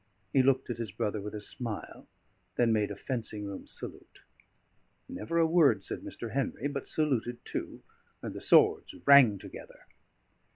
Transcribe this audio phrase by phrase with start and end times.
[0.33, 2.07] He looked at his brother with a smile;
[2.55, 4.23] then made a fencing room salute.
[5.07, 6.31] Never a word said Mr.
[6.33, 7.83] Henry, but saluted too,
[8.23, 9.81] and the swords rang together.